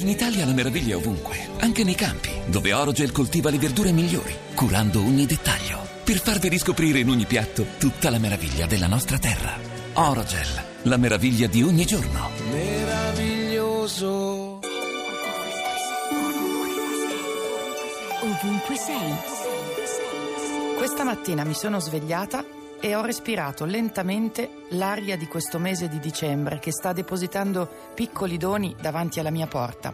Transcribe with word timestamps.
In 0.00 0.06
Italia 0.06 0.46
la 0.46 0.52
meraviglia 0.52 0.92
è 0.92 0.96
ovunque, 0.96 1.36
anche 1.58 1.82
nei 1.82 1.96
campi, 1.96 2.30
dove 2.46 2.72
Orogel 2.72 3.10
coltiva 3.10 3.50
le 3.50 3.58
verdure 3.58 3.90
migliori, 3.90 4.32
curando 4.54 5.00
ogni 5.00 5.26
dettaglio, 5.26 5.80
per 6.04 6.20
farvi 6.20 6.48
riscoprire 6.48 7.00
in 7.00 7.08
ogni 7.08 7.24
piatto 7.24 7.66
tutta 7.78 8.08
la 8.08 8.18
meraviglia 8.18 8.66
della 8.66 8.86
nostra 8.86 9.18
terra. 9.18 9.58
Orogel, 9.94 10.46
la 10.82 10.96
meraviglia 10.98 11.48
di 11.48 11.64
ogni 11.64 11.84
giorno. 11.84 12.30
Meraviglioso. 12.52 14.06
Ovunque 18.22 18.76
sei. 18.76 19.16
Questa 20.76 21.02
mattina 21.02 21.42
mi 21.42 21.54
sono 21.54 21.80
svegliata 21.80 22.44
e 22.80 22.94
ho 22.94 23.02
respirato 23.02 23.64
lentamente 23.64 24.64
l'aria 24.70 25.16
di 25.16 25.26
questo 25.26 25.58
mese 25.58 25.88
di 25.88 25.98
dicembre 25.98 26.58
che 26.58 26.70
sta 26.70 26.92
depositando 26.92 27.68
piccoli 27.94 28.36
doni 28.36 28.74
davanti 28.80 29.18
alla 29.18 29.30
mia 29.30 29.46
porta. 29.46 29.92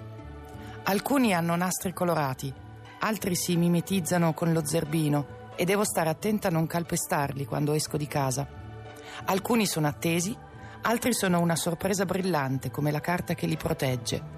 Alcuni 0.84 1.32
hanno 1.32 1.56
nastri 1.56 1.94
colorati, 1.94 2.52
altri 3.00 3.34
si 3.34 3.56
mimetizzano 3.56 4.34
con 4.34 4.52
lo 4.52 4.64
zerbino 4.66 5.52
e 5.56 5.64
devo 5.64 5.84
stare 5.84 6.10
attenta 6.10 6.48
a 6.48 6.50
non 6.50 6.66
calpestarli 6.66 7.46
quando 7.46 7.72
esco 7.72 7.96
di 7.96 8.06
casa. 8.06 8.46
Alcuni 9.26 9.66
sono 9.66 9.86
attesi, 9.86 10.36
altri 10.82 11.14
sono 11.14 11.40
una 11.40 11.56
sorpresa 11.56 12.04
brillante 12.04 12.70
come 12.70 12.90
la 12.90 13.00
carta 13.00 13.34
che 13.34 13.46
li 13.46 13.56
protegge. 13.56 14.32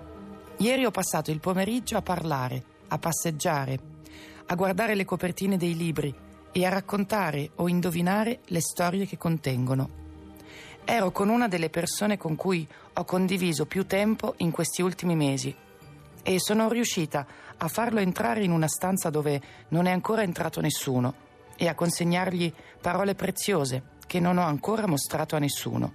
Ieri 0.59 0.85
ho 0.85 0.91
passato 0.93 1.33
il 1.33 1.41
pomeriggio 1.41 1.97
a 1.97 2.03
parlare, 2.03 2.63
a 2.89 2.99
passeggiare, 2.99 3.79
a 4.47 4.55
guardare 4.55 4.95
le 4.95 5.05
copertine 5.05 5.57
dei 5.57 5.77
libri 5.77 6.15
e 6.57 6.65
a 6.65 6.71
raccontare 6.71 7.51
o 7.57 7.69
indovinare 7.69 8.41
le 8.47 8.63
storie 8.63 9.05
che 9.05 9.19
contengono. 9.19 9.91
Ero 10.87 11.11
con 11.11 11.29
una 11.29 11.49
delle 11.49 11.69
persone 11.69 12.17
con 12.17 12.35
cui 12.35 12.67
ho 12.95 13.05
condiviso 13.05 13.67
più 13.67 13.85
tempo 13.85 14.33
in 14.39 14.51
questi 14.53 14.81
ultimi 14.81 15.15
mesi 15.15 15.55
e 16.23 16.37
sono 16.39 16.71
riuscita 16.71 17.27
a 17.59 17.69
farlo 17.69 18.01
entrare 18.01 18.43
in 18.43 18.53
una 18.53 18.69
stanza 18.69 19.11
dove 19.11 19.39
non 19.69 19.85
è 19.85 19.91
ancora 19.91 20.23
entrato 20.23 20.63
nessuno 20.63 21.15
e 21.59 21.69
a 21.69 21.75
consegnargli 21.75 22.51
parole 22.81 23.15
preziose 23.15 23.83
che 24.07 24.19
non 24.19 24.39
ho 24.39 24.45
ancora 24.45 24.87
mostrato 24.87 25.37
a 25.37 25.41
nessuno. 25.41 25.93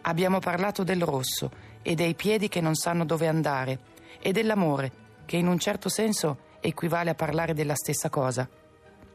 Abbiamo 0.00 0.40
parlato 0.40 0.82
del 0.82 1.02
rosso 1.02 1.52
e 1.82 1.94
dei 1.94 2.16
piedi 2.16 2.48
che 2.48 2.60
non 2.60 2.74
sanno 2.74 3.04
dove 3.04 3.28
andare 3.28 3.78
e 4.20 4.32
dell'amore, 4.32 4.90
che 5.24 5.36
in 5.36 5.46
un 5.46 5.60
certo 5.60 5.88
senso 5.88 6.56
equivale 6.58 7.10
a 7.10 7.14
parlare 7.14 7.54
della 7.54 7.76
stessa 7.76 8.10
cosa. 8.10 8.48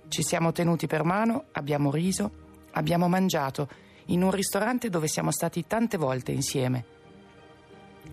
Ci 0.09 0.23
siamo 0.23 0.51
tenuti 0.51 0.87
per 0.87 1.03
mano, 1.03 1.45
abbiamo 1.53 1.91
riso, 1.91 2.31
abbiamo 2.71 3.07
mangiato 3.07 3.69
in 4.05 4.23
un 4.23 4.31
ristorante 4.31 4.89
dove 4.89 5.07
siamo 5.07 5.31
stati 5.31 5.65
tante 5.67 5.97
volte 5.97 6.31
insieme. 6.31 6.85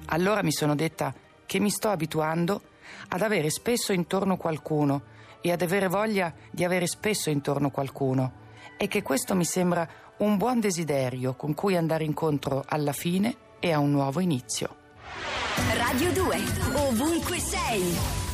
Allora 0.06 0.42
mi 0.42 0.52
sono 0.52 0.74
detta 0.74 1.12
che 1.46 1.58
mi 1.58 1.70
sto 1.70 1.88
abituando 1.88 2.60
ad 3.08 3.22
avere 3.22 3.50
spesso 3.50 3.92
intorno 3.92 4.36
qualcuno 4.36 5.02
e 5.40 5.52
ad 5.52 5.62
avere 5.62 5.88
voglia 5.88 6.32
di 6.50 6.64
avere 6.64 6.86
spesso 6.86 7.30
intorno 7.30 7.70
qualcuno 7.70 8.44
e 8.76 8.88
che 8.88 9.02
questo 9.02 9.34
mi 9.34 9.44
sembra 9.44 9.88
un 10.18 10.36
buon 10.36 10.60
desiderio 10.60 11.34
con 11.34 11.54
cui 11.54 11.76
andare 11.76 12.04
incontro 12.04 12.62
alla 12.66 12.92
fine 12.92 13.36
e 13.58 13.72
a 13.72 13.78
un 13.78 13.90
nuovo 13.90 14.20
inizio. 14.20 14.76
Radio 15.76 16.12
2. 16.12 16.36
Ovunque 16.74 17.38
sei. 17.38 18.25